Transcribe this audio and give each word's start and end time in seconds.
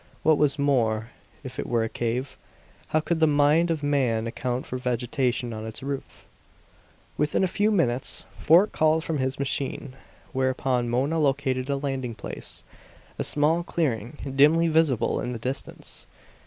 What 0.23 0.39
was 0.39 0.57
more, 0.57 1.11
if 1.43 1.59
it 1.59 1.67
were 1.69 1.83
a 1.83 1.87
cave, 1.87 2.35
how 2.87 3.01
could 3.01 3.19
the 3.19 3.27
mind 3.27 3.69
of 3.69 3.83
man 3.83 4.25
account 4.25 4.65
for 4.65 4.77
vegetation 4.79 5.53
on 5.53 5.63
its 5.63 5.83
roof? 5.83 6.25
Within 7.19 7.43
a 7.43 7.47
few 7.47 7.69
minutes 7.69 8.25
Fort 8.35 8.71
called 8.71 9.03
from 9.03 9.19
his 9.19 9.37
machine; 9.37 9.95
whereupon 10.33 10.89
Mona 10.89 11.19
located 11.19 11.69
a 11.69 11.77
landing 11.77 12.15
place, 12.15 12.63
a 13.19 13.23
small 13.23 13.61
clearing 13.61 14.17
dimly 14.35 14.67
visible 14.67 15.21
in 15.21 15.33
the 15.33 15.37
distance. 15.37 16.07